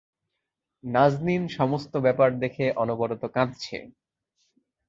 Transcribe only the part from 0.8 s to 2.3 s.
নাজনীন সমস্ত ব্যাপার